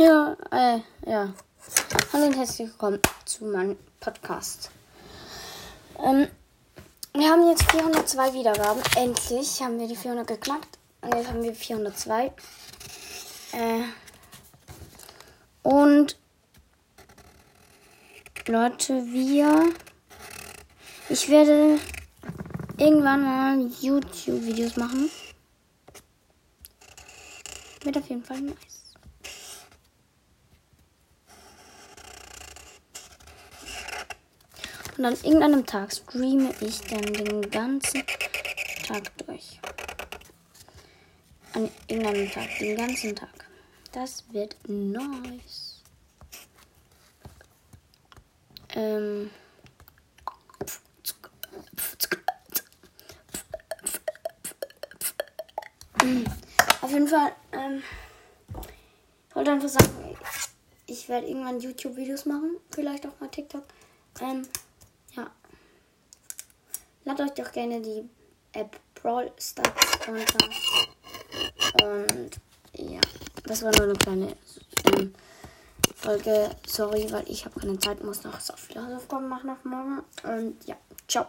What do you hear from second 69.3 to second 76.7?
Stars runter. Und ja, das war nur eine kleine ähm, Folge.